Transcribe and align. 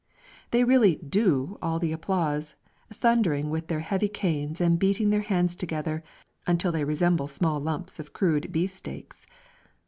They 0.49 0.63
really 0.63 0.95
"do" 0.95 1.59
all 1.61 1.77
the 1.77 1.91
applause, 1.91 2.55
thundering 2.91 3.51
with 3.51 3.67
their 3.67 3.81
heavy 3.81 4.07
canes 4.07 4.59
and 4.59 4.79
beating 4.79 5.11
their 5.11 5.21
hands 5.21 5.55
together 5.55 6.03
until 6.47 6.71
they 6.71 6.83
resemble 6.85 7.27
small 7.27 7.59
lumps 7.59 7.99
of 7.99 8.11
crude 8.11 8.51
beef 8.51 8.71
steaks. 8.71 9.27